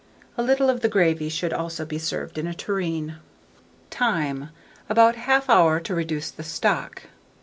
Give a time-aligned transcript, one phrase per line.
[0.35, 3.17] A little of the gravy should also be served in a tureen.
[3.91, 4.49] Time.
[4.89, 7.03] About 1/2 hour to reduce the stock.